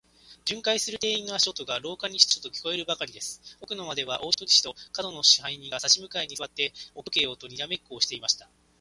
[0.45, 3.39] 巡回する店員の足音が、廊下にシトシトと聞こえるばかりです。
[3.61, 8.49] 奥の間では、大鳥氏と門野支配人が、さし向かいにすわって、置き時計とにらめっこをしていました。